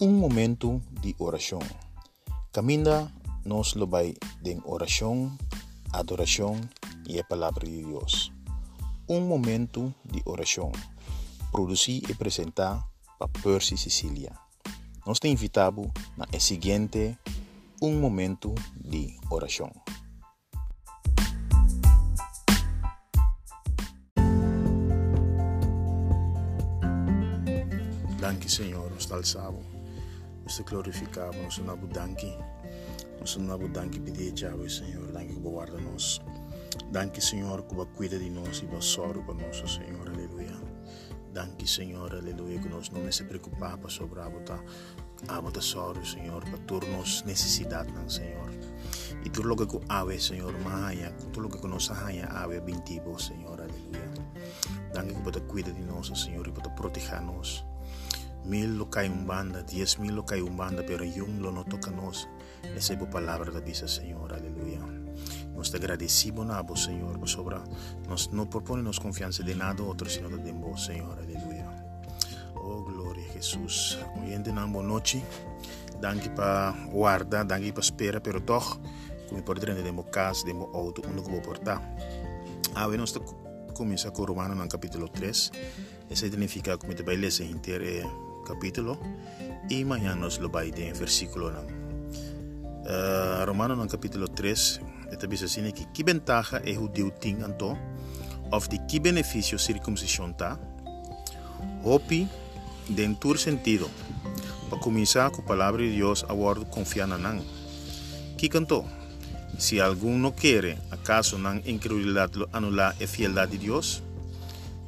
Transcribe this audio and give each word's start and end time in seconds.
um 0.00 0.12
momento 0.12 0.80
de 1.00 1.14
oração. 1.18 1.58
Caminha 2.52 3.12
nos 3.44 3.72
vai 3.74 4.14
de 4.40 4.56
oração, 4.64 5.36
adoração 5.92 6.60
e 7.08 7.18
a 7.18 7.24
palavra 7.24 7.66
de 7.66 7.82
Deus. 7.82 8.32
Um 9.08 9.20
momento 9.22 9.92
de 10.04 10.22
oração. 10.24 10.70
Produzir 11.50 12.08
e 12.08 12.12
apresentar 12.12 12.86
para 13.18 13.26
Percy 13.42 13.76
Sicília. 13.76 14.32
Nós 15.04 15.18
te 15.18 15.26
invitamos 15.26 15.90
na 16.16 16.26
seguinte 16.38 17.18
um 17.82 17.98
momento 17.98 18.54
de 18.76 19.16
oração. 19.30 19.72
Danke, 28.20 28.46
nos 28.46 29.10
alçamos, 29.10 29.64
nos 29.64 29.77
glorificamos, 30.64 31.36
nos 31.36 31.58
nabu 31.58 31.86
danke, 31.86 32.32
nos 33.20 33.36
nabu 33.36 33.68
danke 33.68 34.00
pedir 34.00 34.32
chave, 34.34 34.68
Senhor, 34.68 35.12
danke 35.12 35.34
que 35.34 35.40
guarda 35.40 35.78
nos. 35.78 36.20
Danke, 36.90 37.20
Senhor, 37.20 37.62
que 37.64 37.74
cuida 37.96 38.18
de 38.18 38.30
nós 38.30 38.62
e 38.62 38.66
vai 38.66 38.80
sorro 38.80 39.22
para 39.24 39.34
nós, 39.34 39.58
Senhor, 39.58 40.08
aleluia. 40.08 40.56
Danke, 41.32 41.66
Senhor, 41.66 42.14
aleluia, 42.14 42.58
que 42.58 42.68
nós 42.68 42.88
não 42.90 43.10
se 43.12 43.24
preocupamos 43.24 43.92
sobre 43.92 44.20
a 44.20 44.30
bota, 44.30 44.58
a 45.28 45.40
bota 45.40 45.60
sorro, 45.60 46.04
Senhor, 46.04 46.42
para 46.44 46.58
turnos 46.58 47.22
necessidade, 47.24 47.92
não, 47.92 48.08
Senhor. 48.08 48.50
E 49.24 49.28
tudo 49.28 49.52
o 49.52 49.56
que 49.56 49.80
ave, 49.88 50.18
Senhor, 50.18 50.58
maia, 50.60 51.12
tudo 51.32 51.48
o 51.48 51.50
que 51.50 51.66
nós 51.66 51.90
haia, 51.90 52.26
ave, 52.26 52.60
bintibo, 52.60 53.20
Senhor, 53.20 53.60
aleluia. 53.60 54.08
Danke 54.94 55.14
que 55.14 55.40
cuida 55.42 55.70
de 55.72 55.82
nós, 55.82 56.06
Senhor, 56.18 56.46
e 56.48 56.52
proteger 56.52 57.20
nós. 57.20 57.64
Mil 58.48 58.78
lo 58.78 58.90
cai 58.90 59.08
umbanda, 59.08 59.62
diez 59.62 59.98
mil 59.98 60.14
lo 60.14 60.24
cai 60.24 60.40
umbanda, 60.40 60.82
pero 60.84 61.04
yung 61.04 61.40
lo 61.40 61.52
no 61.52 61.64
toca 61.64 61.90
nos. 61.90 62.28
Esa 62.74 62.94
es 62.94 62.98
palabra 63.06 63.52
de 63.52 63.60
vida, 63.60 63.86
Señor, 63.86 64.32
aleluya. 64.32 64.80
Nos 65.54 65.70
te 65.70 65.76
agradecemos 65.76 66.46
na 66.46 66.60
vos, 66.62 66.84
Señor, 66.84 67.18
por 67.18 67.28
sobra. 67.28 67.62
Nos 68.08 68.32
no 68.32 68.48
nos 68.82 69.00
confianza 69.00 69.42
de 69.42 69.54
nada 69.54 69.82
otro, 69.82 70.08
sino 70.08 70.28
de 70.28 70.52
vos, 70.52 70.86
Señor, 70.86 71.18
aleluya. 71.18 71.66
Oh, 72.54 72.84
gloria 72.84 73.24
a 73.28 73.32
Jesús. 73.32 73.98
Oyente 74.20 74.52
na 74.52 74.66
boa 74.66 74.84
noite. 74.84 75.22
Danke 76.00 76.30
para 76.30 76.74
guarda, 76.92 77.44
danke 77.44 77.72
para 77.72 77.82
espera, 77.82 78.22
pero 78.22 78.40
toch, 78.40 78.78
como 79.28 79.44
por 79.44 79.58
dentro 79.58 79.82
de 79.82 79.92
mo 79.92 80.04
casa, 80.10 80.46
de 80.46 80.54
mo 80.54 80.70
auto, 80.72 81.02
uno 81.08 81.22
que 81.22 81.30
vou 81.30 81.42
portar. 81.42 81.82
Ah, 82.74 82.86
nós 82.86 83.12
começa 83.74 84.10
com 84.10 84.24
Romano 84.24 84.54
no 84.54 84.68
capítulo 84.68 85.08
3. 85.08 85.50
Esse 86.10 86.30
significa 86.30 86.78
como 86.78 86.94
te 86.94 87.02
vai 87.02 87.16
ler 87.16 87.32
inteiro 87.40 88.27
capítulo 88.48 88.98
y 89.68 89.84
mañana 89.84 90.14
nos 90.16 90.40
lo 90.40 90.50
va 90.50 90.60
a 90.60 90.64
ir 90.64 90.80
en 90.80 90.98
versículo 90.98 91.50
uh, 91.50 93.44
Romano 93.44 93.80
en 93.80 93.88
capítulo 93.88 94.26
3 94.26 94.80
esta 95.12 95.26
dice 95.26 95.44
así 95.44 95.60
que 95.72 95.86
qué 95.92 96.02
ventaja 96.02 96.58
es 96.64 96.78
judío 96.78 97.12
ting 97.12 97.42
anto 97.44 97.76
of 98.50 98.68
de 98.68 98.80
qué 98.88 99.00
beneficio 99.00 99.58
circuncisión 99.58 100.34
ta 100.34 100.58
hopi 101.84 102.26
de 102.88 103.06
tur 103.20 103.38
sentido 103.38 103.86
para 104.70 104.80
comenzar 104.80 105.30
con 105.30 105.44
palabra 105.44 105.82
de 105.82 105.90
Dios 105.90 106.24
a 106.26 106.32
guardar 106.32 106.70
confiar 106.70 107.10
en 107.10 107.22
nan 107.22 107.42
¿qué 108.38 108.48
cantó? 108.48 108.86
si 109.58 109.78
alguno 109.78 110.34
quiere 110.34 110.78
acaso 110.90 111.36
nan 111.38 111.62
incredulidad 111.66 112.30
anular 112.52 112.94
la 112.98 113.06
fieldad 113.06 113.46
de 113.46 113.58
Dios 113.58 114.02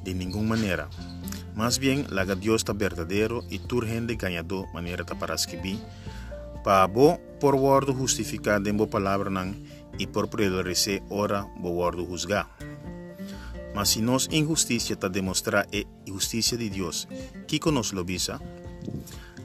de 0.02 0.14
ninguna 0.14 0.48
manera 0.48 0.88
más 1.54 1.78
bien, 1.78 2.06
la 2.10 2.24
Dios 2.24 2.62
está 2.62 2.72
verdadero 2.72 3.44
y 3.50 3.58
tu 3.58 3.80
gente 3.80 4.16
ganado 4.16 4.66
manera 4.72 5.04
para 5.04 5.34
escribir. 5.34 5.78
Para 6.64 6.86
bo 6.86 7.18
por 7.40 7.54
word 7.54 7.90
justificar 7.94 8.60
de 8.60 8.72
bo 8.72 8.88
palabra 8.88 9.30
nan 9.30 9.64
y 9.98 10.06
por 10.06 10.28
prevalecer 10.28 11.02
ora 11.08 11.46
bo 11.58 11.70
word 11.70 11.98
juzgar. 12.06 12.46
Mas 13.74 13.90
si 13.90 14.02
nos 14.02 14.28
injusticia 14.32 14.98
ta 14.98 15.08
demostrar 15.08 15.66
e 15.70 15.86
justicia 16.06 16.58
de 16.58 16.70
Dios, 16.70 17.08
¿qué 17.46 17.60
nos 17.70 17.92
lo 17.92 18.04
visa? 18.04 18.40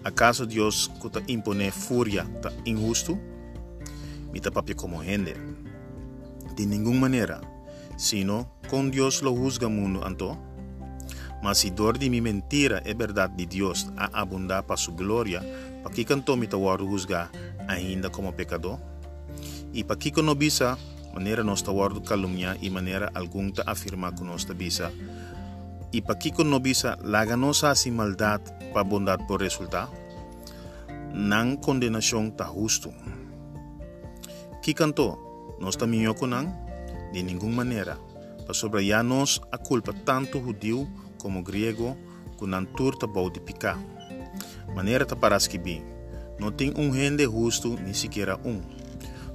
¿Acaso 0.04 0.46
Dios 0.46 0.92
que 1.02 1.24
impone 1.32 1.72
furia 1.72 2.28
ta 2.42 2.52
injusto? 2.66 3.18
Mita 4.32 4.52
papia 4.52 4.76
como 4.76 5.02
gente. 5.02 5.36
De 6.56 6.66
ninguna 6.66 7.00
manera, 7.00 7.42
sino 7.98 8.52
con 8.70 8.92
Dios 8.92 9.24
lo 9.24 9.34
juzga 9.34 9.68
mundo 9.68 10.06
anto. 10.06 10.38
Mas 11.46 11.60
si 11.60 11.70
dor 11.70 12.00
de 12.00 12.10
mi 12.10 12.22
mentira 12.22 12.82
é 12.90 12.96
verdade 12.96 13.38
de 13.38 13.46
Deus 13.46 13.86
a 13.96 14.10
abundar 14.20 14.64
para 14.64 14.82
sua 14.82 14.96
glória, 14.96 15.46
para 15.84 15.94
que 15.94 16.04
cantou 16.04 16.36
me 16.36 16.48
tawar 16.48 16.80
juzgar 16.80 17.30
ainda 17.68 18.10
como 18.10 18.34
pecador? 18.34 18.80
E 19.72 19.84
para 19.84 19.96
que 19.96 20.10
não 20.24 20.34
bisa, 20.34 20.76
maneira 21.14 21.44
nós 21.44 21.62
tawar 21.62 21.94
calumniar 22.02 22.58
e 22.64 22.70
maneira 22.72 23.12
algum 23.14 23.52
ta 23.52 23.62
afirmar 23.68 24.16
que 24.16 24.24
nós 24.24 24.44
bisa, 24.46 24.92
e 25.94 26.02
para 26.02 26.16
que 26.16 26.34
não 26.44 26.60
bisa, 26.60 26.98
laga 27.04 27.38
nossa 27.38 27.70
assim 27.70 27.92
maldade 27.92 28.52
para 28.74 28.84
bondade 28.84 29.28
por 29.28 29.40
resultar? 29.40 29.88
Não 31.14 31.56
condenação 31.58 32.32
ta 32.32 32.46
justo. 32.46 32.92
Que 34.64 34.74
cantou? 34.74 35.56
Nós 35.60 35.76
também 35.76 36.12
com 36.16 36.26
não? 36.26 36.52
De 37.14 37.22
nenhuma 37.22 37.64
maneira. 37.64 38.00
Para 38.46 38.54
sobralhar 38.56 39.04
nós 39.04 39.40
a 39.52 39.60
culpa 39.60 39.94
tanto 39.94 40.42
judeu 40.42 40.90
como 41.18 41.44
griego 41.44 41.98
kunan 42.38 42.66
turta 42.66 43.08
bau 43.08 43.30
de 43.30 43.40
picar. 43.40 43.80
Maneira 44.76 45.06
ta 45.06 45.16
para 45.16 45.38
escrever. 45.38 45.84
Não 46.40 46.52
tem 46.52 46.74
um 46.78 46.94
gente 46.94 47.24
justo, 47.24 47.78
nem 47.82 47.94
sequer 47.94 48.36
um. 48.44 48.62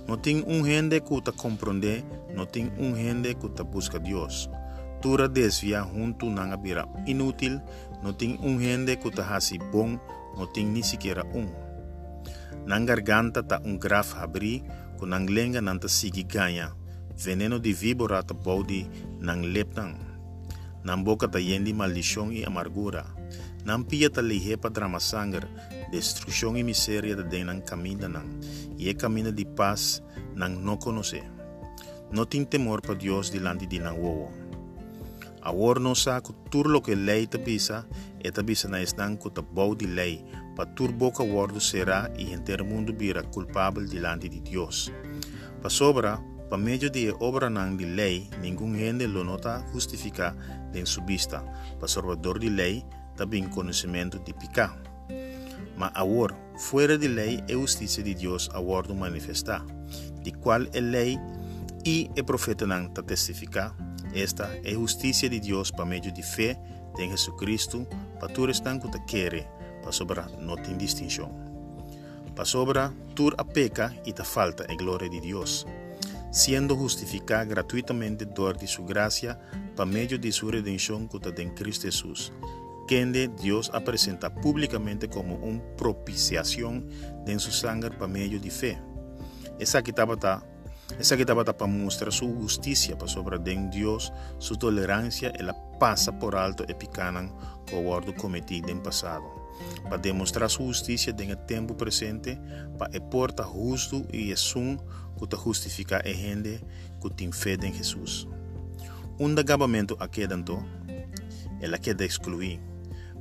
Não 0.07 0.17
tem 0.17 0.45
um 0.47 0.65
gente 0.65 1.01
que 1.01 1.23
ta 1.23 1.33
compreender, 1.33 2.05
não 2.35 2.45
tem 2.45 2.71
um 2.79 2.95
gente 2.95 3.35
que 3.35 3.49
ta 3.49 3.65
busca 3.65 3.99
Deus. 3.99 4.51
Tura 5.01 5.29
desvia 5.29 5.83
junto 5.83 6.29
nanga 6.29 6.57
bira 6.57 6.87
inútil, 7.07 7.61
não 8.03 8.13
tem 8.13 8.39
um 8.43 8.61
gente 8.61 8.97
que 8.97 9.11
ta 9.11 9.23
hasi 9.23 9.59
bom, 9.59 9.99
não 10.37 10.47
tem 10.47 10.67
nem 10.67 10.83
sequer 10.83 11.25
um. 11.35 11.49
Nang 12.67 12.85
garganta 12.85 13.43
ta 13.43 13.61
um 13.65 13.79
graf 13.79 14.15
abri, 14.17 14.63
ku 14.99 15.07
nang 15.07 15.27
lenga 15.27 15.61
nanta 15.63 15.89
sigi 15.89 16.23
ganha. 16.23 16.77
Veneno 17.17 17.59
de 17.59 17.73
víbora 17.73 18.23
ta 18.23 18.35
bodi 18.35 18.89
nang 19.21 19.41
lepnang. 19.41 20.10
Nam 20.85 21.05
boca 21.05 21.29
ta 21.29 21.39
yendi 21.39 21.73
maldición 21.75 22.33
y 22.33 22.45
amargura. 22.45 23.05
Nam 23.65 23.85
pia 23.85 24.09
ta 24.09 24.23
lihepa 24.23 24.71
drama 24.71 25.01
sangre, 25.01 25.47
destrucción 25.93 26.57
y 26.57 26.65
miseria 26.65 27.15
de 27.17 27.25
denan 27.25 27.61
camina 27.61 28.09
nan, 28.09 28.41
y 28.79 28.89
e 28.89 28.97
camina 28.97 29.31
de 29.31 29.45
paz 29.45 30.03
nan 30.35 30.65
no 30.65 30.79
conoce. 30.79 31.23
No 32.11 32.27
tin 32.27 32.47
temor 32.47 32.81
pa 32.81 32.95
Dios 32.95 33.31
delante 33.31 33.67
de 33.67 33.79
nan 33.79 34.01
wowo. 34.01 34.31
Awor 35.43 35.81
no 35.81 35.95
sa 35.95 36.21
ku 36.21 36.33
tur 36.51 36.69
lo 36.69 36.83
que 36.83 36.97
lei 36.97 37.27
ta 37.27 37.39
bisa, 37.39 37.87
eta 38.21 38.43
bisa 38.43 38.69
na 38.69 38.81
esdan 38.81 39.17
ku 39.17 39.31
ta 39.31 39.41
bau 39.41 39.75
di 39.75 39.87
lei, 39.87 40.25
pa 40.57 40.65
tur 40.77 40.93
boca 40.93 41.23
wordo 41.23 41.61
será 41.61 42.11
y 42.17 42.33
enter 42.33 42.65
mundo 42.65 42.93
bira 42.93 43.23
culpable 43.23 43.89
delante 43.89 44.29
de 44.29 44.41
Dios. 44.41 44.93
Pa 45.63 45.69
sobra, 45.69 46.21
Pa 46.51 46.57
medio 46.57 46.91
de 46.91 47.15
obra 47.21 47.47
nang 47.47 47.79
di 47.79 47.87
lei, 47.87 48.27
ningún 48.43 48.75
gente 48.75 49.07
lo 49.07 49.23
nota 49.23 49.63
justifica 49.71 50.35
en 50.75 50.85
su 50.85 51.01
vista. 51.07 51.47
Pa 51.79 51.87
salvador 51.87 52.41
de 52.41 52.51
lei, 52.51 52.85
también 53.15 53.49
conocimiento 53.49 54.19
de 54.19 54.35
pica. 54.35 54.75
Ma 55.79 55.87
ahora, 55.95 56.35
fuera 56.59 56.99
de 56.99 57.09
lei 57.09 57.45
e 57.47 57.55
justicia 57.55 58.03
de 58.03 58.17
Dios 58.17 58.51
ahora 58.53 58.93
manifesta, 58.93 59.65
de 60.25 60.33
cual 60.33 60.69
el 60.75 60.91
lei 60.91 61.21
y 61.85 62.11
el 62.17 62.25
profeta 62.25 62.67
nang 62.67 62.93
ta 62.93 63.07
testifica. 63.07 63.71
Esta 64.13 64.51
es 64.65 64.75
justicia 64.75 65.31
de 65.31 65.39
Dios 65.39 65.71
pa 65.71 65.85
medio 65.85 66.11
de 66.11 66.25
fe 66.25 66.59
en 66.99 67.11
Jesucristo, 67.15 67.87
pa 68.19 68.27
tu 68.27 68.45
restan 68.45 68.83
que 68.83 68.89
te 68.89 68.99
quiere, 69.07 69.47
pa 69.85 69.93
sobra 69.93 70.27
no 70.43 70.57
tin 70.57 70.79
distinción. 70.79 71.31
Pa 72.35 72.45
sobra, 72.45 72.93
tur 73.15 73.37
a 73.39 73.45
peca 73.45 73.95
y 74.05 74.13
te 74.13 74.25
falta 74.25 74.67
en 74.69 74.77
gloria 74.77 75.09
de 75.09 75.21
Dios 75.21 75.65
siendo 76.31 76.77
justificada 76.77 77.45
gratuitamente 77.45 78.27
de 78.57 78.67
su 78.67 78.85
gracia 78.85 79.41
por 79.77 79.87
medio 79.87 80.19
de 80.19 80.33
su 80.33 80.51
redención 80.51 81.09
en 81.37 81.55
Cristo 81.55 81.87
Jesús, 81.87 82.33
que 82.87 83.31
Dios 83.41 83.71
ha 83.73 83.81
presentado 83.81 84.35
públicamente 84.41 85.09
como 85.09 85.37
una 85.37 85.63
propiciación 85.77 86.89
de 87.25 87.39
su 87.39 87.51
sangre 87.51 87.91
por 87.91 88.09
medio 88.09 88.41
de 88.41 88.51
fe. 88.51 88.79
Esa 89.59 89.83
que 89.83 89.91
estaba 89.91 90.17
esa 90.99 91.17
para 91.17 91.67
mostrar 91.67 92.13
su 92.13 92.35
justicia 92.35 92.99
para 92.99 93.11
sobre 93.11 93.39
de 93.39 93.57
Dios, 93.71 94.13
su 94.39 94.57
tolerancia 94.57 95.33
y 95.39 95.43
la 95.43 95.55
pasa 95.79 96.19
por 96.19 96.35
alto 96.35 96.65
y 96.69 96.75
picanan 96.75 97.33
guardo 97.83 98.15
cometido 98.15 98.69
en 98.69 98.83
pasado. 98.83 99.41
Para 99.85 99.99
demostrar 99.99 100.51
su 100.51 100.65
justicia 100.65 101.15
en 101.17 101.31
el 101.31 101.47
tiempo 101.47 101.77
presente, 101.77 102.41
para 102.79 102.99
porta 103.11 103.45
justo 103.45 104.03
y 104.13 104.33
es 104.33 104.57
un 104.57 104.81
que 105.27 105.37
justifica 105.37 106.03
a 106.05 106.09
gente 106.09 106.61
que 107.01 107.11
tem 107.11 107.33
fé 107.33 107.57
em 107.63 107.73
Jesus. 107.73 108.27
Um 109.19 109.35
acabamento 109.39 109.97
aqui 110.01 110.27
dentro, 110.27 110.65
ela 111.61 111.79
quer 111.79 112.01
excluir, 112.01 112.61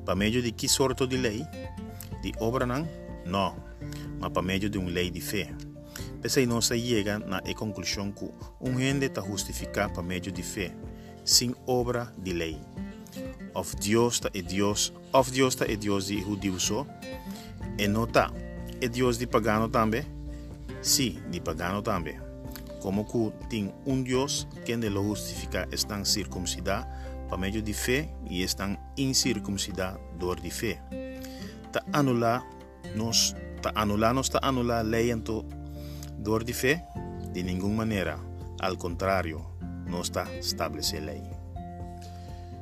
para 0.06 0.16
meio 0.16 0.42
de 0.42 0.51
que 0.51 0.68
sorte 0.68 1.06
de 1.06 1.18
lei, 1.18 1.46
de 2.22 2.34
obra 2.40 2.66
não? 2.66 2.88
Não, 3.25 3.56
mas 4.19 4.31
por 4.31 4.44
meio 4.44 4.69
de 4.69 4.78
uma 4.78 4.90
lei 4.90 5.10
de 5.10 5.22
fé. 5.22 5.54
Pensei 6.22 6.46
não 6.46 6.62
se 6.62 6.78
chega 6.80 7.19
na 7.19 7.42
conclusão 7.54 8.12
que 8.12 8.30
um 8.60 8.80
gente 8.80 9.06
está 9.06 9.22
justificado 9.22 9.94
por 9.94 10.04
meio 10.04 10.22
de 10.22 10.44
fé, 10.44 10.72
sem 11.24 11.54
obra 11.66 12.13
de 12.18 12.34
lei. 12.34 12.57
Of 13.54 13.75
Deus 13.78 14.16
está 14.16 14.30
é 14.34 14.42
Deus, 14.42 14.94
of 15.12 15.31
Deus 15.31 15.54
está 15.54 15.66
é 15.66 15.75
Deus 15.75 16.07
de 16.07 16.22
judeu 16.22 16.60
só, 16.60 16.86
e 17.78 17.84
está. 17.84 18.31
É 18.81 18.88
Deus 18.88 19.18
de 19.18 19.28
pagano 19.28 19.68
também? 19.68 20.19
Sim, 20.81 21.19
de 21.29 21.41
pagano 21.41 21.81
também. 21.81 22.19
Como 22.81 23.05
que 23.05 23.47
tem 23.47 23.73
um 23.85 24.01
Deus 24.01 24.47
que 24.65 24.75
lo 24.75 25.03
justifica 25.03 25.67
estão 25.71 26.05
circuncidados 26.05 26.87
por 27.27 27.37
meio 27.37 27.61
de 27.61 27.73
fé 27.73 28.09
e 28.29 28.41
estão 28.41 28.77
incircuncidados 28.97 30.01
dor 30.17 30.39
de 30.39 30.49
fé. 30.49 30.81
Ta 31.71 31.83
anular 31.93 32.43
nos 32.95 33.35
ta 33.61 33.71
anular 33.75 34.13
nos 34.13 34.29
ta 34.29 34.39
anular 34.41 34.83
lei 34.83 35.11
então 35.11 35.45
dor 36.17 36.43
de 36.43 36.53
fé 36.53 36.87
de 37.33 37.43
nenhuma 37.43 37.85
maneira. 37.85 38.17
Al 38.61 38.77
contrário, 38.77 39.45
não 39.85 40.01
está 40.01 40.23
estabelecer 40.37 41.01
lei. 41.01 41.23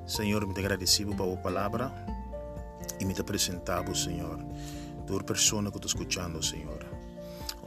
Senhor, 0.05 0.45
me 0.47 0.57
agradecido 0.57 1.13
por 1.15 1.33
a 1.33 1.37
palavra 1.37 1.91
e 2.99 3.05
me 3.05 3.13
apresentado, 3.13 3.93
Senhor, 3.95 4.39
por 5.05 5.23
pessoa 5.23 5.69
que 5.69 5.77
está 5.77 5.87
escutando, 5.87 6.41
Senhor. 6.41 6.86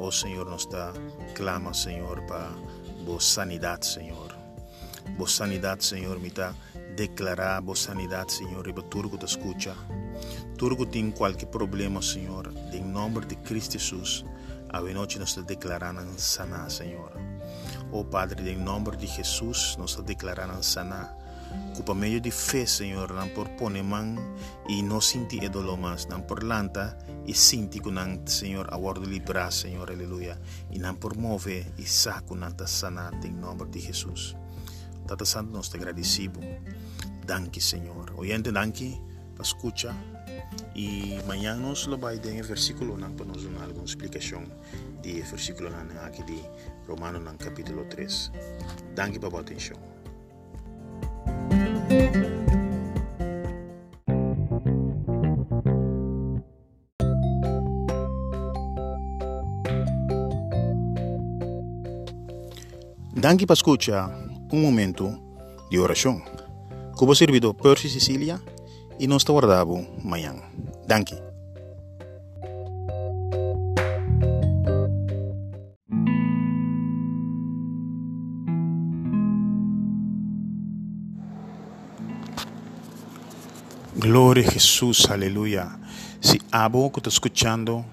Oh 0.02 0.10
Senhor, 0.10 0.46
nos 0.46 0.62
está 0.62 0.94
clama, 1.34 1.74
Senhor, 1.74 2.22
para. 2.22 2.48
Boa 3.04 3.20
sanidade, 3.20 3.84
Senhor, 5.84 6.18
me 6.18 6.28
está 6.28 6.54
declarar 6.96 7.60
boa 7.60 7.76
sanidade, 7.76 8.32
Senhor, 8.32 8.66
e 8.66 8.72
para 8.72 8.82
tudo 8.84 9.10
que 9.10 9.18
te 9.18 9.26
escuta. 9.26 9.76
Tudo 10.56 10.74
que 10.74 10.86
tem 10.86 11.10
qualquer 11.10 11.48
problema, 11.48 12.00
Senhor, 12.00 12.50
em 12.72 12.82
nome 12.82 13.26
de 13.26 13.36
Cristo 13.36 13.72
Jesus, 13.72 14.24
a 14.70 14.80
noite 14.80 15.18
nos 15.18 15.28
está 15.28 15.42
declarando 15.42 16.18
sanar, 16.18 16.70
Senhor. 16.70 17.12
Oh 17.92 18.02
Padre, 18.02 18.52
em 18.52 18.56
nome 18.56 18.96
de 18.96 19.06
Jesus, 19.06 19.76
nos 19.76 19.90
está 19.90 20.02
declarando 20.02 20.62
sanar. 20.62 21.14
Por 21.84 21.96
meio 21.96 22.20
de 22.20 22.30
fé, 22.30 22.66
Senhor, 22.66 23.12
não 23.12 23.28
por 23.30 23.48
pôr 23.50 23.72
mão 23.82 24.14
e 24.68 24.82
não 24.82 25.00
sentir 25.00 25.48
dolor 25.48 25.76
mais, 25.76 26.06
não 26.06 26.20
por 26.20 26.44
lanta 26.44 26.96
e 27.26 27.34
sentir 27.34 27.80
que 27.80 27.90
não, 27.90 28.20
Senhor, 28.26 28.72
a 28.72 28.76
ordem 28.76 29.08
livrar, 29.08 29.50
Senhor, 29.50 29.90
aleluia. 29.90 30.40
E 30.70 30.78
não 30.78 30.94
por 30.94 31.16
mover 31.16 31.66
e 31.78 31.86
saco 31.86 32.36
está 32.36 32.66
sanado 32.66 33.26
em 33.26 33.32
nome 33.32 33.64
de 33.66 33.80
Jesus. 33.80 34.36
Tata 35.06 35.24
Santo, 35.24 35.50
nós 35.50 35.68
te 35.68 35.76
agradecemos. 35.76 36.44
Danke, 37.26 37.60
Senhor. 37.60 38.12
Oyente, 38.16 38.52
danke, 38.52 39.00
escucha. 39.42 39.94
E 40.74 41.18
amanhã 41.24 41.56
nós 41.56 41.86
vamos 41.86 42.18
ver 42.20 42.40
o 42.40 42.44
versículo 42.44 42.96
não, 42.96 43.12
para 43.12 43.26
nos 43.26 43.44
dar 43.44 43.64
alguma 43.64 43.84
explicação 43.84 44.44
do 44.44 45.24
versículo 45.30 45.70
não, 45.70 46.04
aqui 46.04 46.22
de 46.22 46.40
Romanos 46.86 47.24
no 47.24 47.36
capítulo 47.38 47.84
3. 47.86 48.30
Danke 48.94 49.18
pela 49.18 49.40
atenção. 49.40 49.89
Danke 63.20 63.44
para 63.44 63.52
escuchar 63.52 64.10
um 64.50 64.62
momento 64.62 65.14
de 65.70 65.78
oração. 65.78 66.22
Como 66.96 67.14
servido 67.14 67.52
Percy 67.52 67.90
Sicília 67.90 68.40
e 68.98 69.06
nós 69.06 69.20
está 69.20 69.30
guardado 69.30 69.86
amanhã. 70.02 70.34
Danke. 70.88 71.14
Glória 83.98 84.48
a 84.48 84.50
Jesus, 84.50 85.10
aleluia. 85.10 85.68
Se 86.22 86.40
abo 86.50 86.90
que 86.90 87.00
está 87.00 87.10
escutando, 87.10 87.84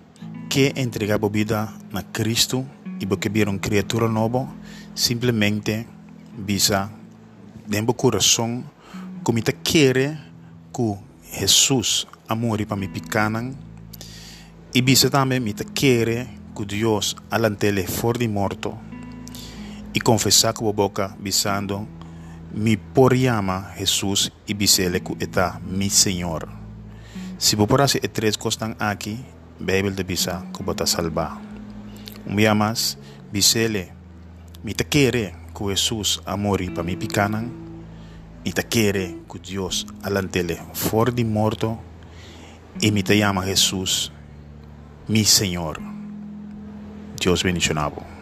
que 0.49 0.71
entregar 0.77 1.19
a 1.21 1.27
vida 1.27 1.73
a 1.93 2.01
Cristo 2.01 2.65
e 3.01 3.05
porque 3.05 3.27
viram 3.27 3.57
criatura 3.57 4.07
nova, 4.07 4.47
simplesmente 4.97 5.85
visa 6.35 6.89
dentro 7.67 7.87
do 7.87 7.93
coração 7.93 8.63
como 9.21 9.39
te 9.41 9.53
quer 9.53 10.17
que 10.73 10.97
Jesus 11.37 12.07
amor 12.27 12.65
para 12.65 12.75
mi 12.75 12.87
picanan 12.87 13.53
e 14.73 14.81
visa 14.81 15.11
também 15.11 15.53
te 15.53 15.65
que 15.65 16.25
alantele 17.29 17.85
for 17.85 18.17
de 18.17 18.27
morto 18.27 18.75
e 19.93 20.01
confessar 20.01 20.53
com 20.53 20.67
a 20.67 20.73
boca 20.73 21.15
visando 21.19 21.87
me 22.51 22.75
por 22.75 23.13
llama 23.13 23.73
Jesus 23.77 24.31
e 24.47 24.55
bisele 24.55 25.01
que 25.01 25.13
está 25.23 25.61
mi 25.63 25.91
Senhor. 25.91 26.49
Se 27.37 27.55
você 27.55 27.67
por 27.67 27.81
e 27.81 28.07
três 28.07 28.35
costas 28.35 28.75
aqui, 28.79 29.23
Bíblia 29.59 29.91
de 29.91 30.03
bisa 30.03 30.43
que 30.51 30.63
você 30.63 30.87
salvar. 30.87 31.39
Um 32.25 32.35
dia 32.35 32.55
mais, 32.55 32.97
bisele 33.31 33.96
mi 34.67 34.73
te 34.73 34.83
quiere 34.83 35.33
que 35.57 35.63
Jesus 35.69 36.21
amori 36.25 36.69
para 36.69 36.83
mi 36.83 36.97
picanan 36.97 37.49
y 38.43 38.51
te 38.51 38.63
quiere 38.63 39.15
que 39.31 39.39
Dios 39.39 39.87
alantele 40.03 40.59
for 40.73 41.13
de 41.13 41.23
morto 41.23 41.79
y 42.81 42.91
me 42.91 43.01
te 43.01 43.17
llama 43.17 43.43
Jesús 43.43 44.11
mi 45.07 45.23
Señor. 45.23 45.79
Dios 47.17 47.45
bendicionado. 47.45 48.16